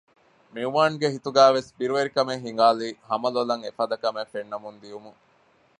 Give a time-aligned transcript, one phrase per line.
[0.53, 5.19] މިއުވާންގެ ހިތުގައިވެސް ބިރުވެރިކަމެއް ހިނގާލީ ހަމަލޮލަށް އެފަދަ ކަމެއް ފެންނަމުން ދިއުމުން